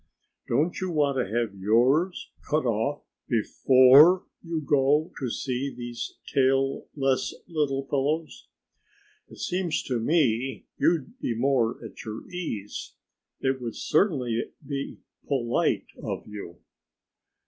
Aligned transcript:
Don't 0.47 0.81
you 0.81 0.89
want 0.89 1.19
to 1.19 1.31
have 1.31 1.53
yours 1.53 2.31
cut 2.49 2.65
off 2.65 3.03
before 3.27 4.23
you 4.41 4.59
go 4.59 5.11
to 5.19 5.29
see 5.29 5.69
these 5.71 6.15
tailless 6.25 7.35
little 7.47 7.85
fellows? 7.85 8.47
It 9.29 9.37
seems 9.37 9.83
to 9.83 9.99
me 9.99 10.65
you'd 10.79 11.19
be 11.19 11.35
more 11.35 11.77
at 11.85 12.03
your 12.03 12.27
ease. 12.31 12.93
It 13.41 13.61
would 13.61 13.75
certainly 13.75 14.45
be 14.65 14.97
polite 15.27 15.85
of 16.01 16.25
you." 16.27 16.57